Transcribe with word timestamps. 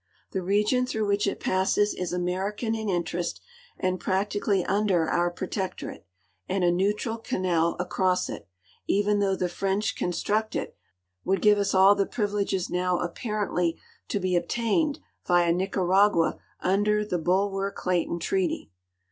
The 0.31 0.41
region 0.41 0.87
through 0.87 1.05
which 1.05 1.27
it 1.27 1.39
passes 1.39 1.93
is 1.93 2.11
American 2.11 2.73
in 2.73 2.89
interest 2.89 3.39
and 3.77 3.99
practically 3.99 4.65
under 4.65 5.07
our 5.07 5.29
protectorate, 5.29 6.07
and 6.49 6.63
a 6.63 6.71
neutral 6.71 7.19
canal 7.19 7.75
across 7.79 8.27
it, 8.27 8.47
even 8.87 9.19
though 9.19 9.35
the 9.35 9.47
French 9.47 9.95
construct 9.95 10.55
it, 10.55 10.75
would 11.23 11.39
give 11.39 11.59
us 11.59 11.75
all 11.75 11.93
the 11.93 12.07
privileges 12.07 12.67
now 12.67 12.97
apparently 12.97 13.77
to 14.07 14.19
l)e 14.19 14.35
obtained 14.35 14.97
via 15.27 15.53
Nicaragua 15.53 16.39
under 16.61 17.05
the 17.05 17.19
Bulwer 17.19 17.69
Clayton 17.71 18.17
treaty. 18.17 18.71